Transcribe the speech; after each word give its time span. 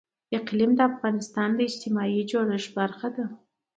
اقلیم 0.37 0.71
د 0.75 0.79
افغانستان 0.91 1.49
د 1.55 1.59
اجتماعي 1.69 2.21
جوړښت 2.31 2.69
برخه 2.79 3.07
ده. 3.15 3.25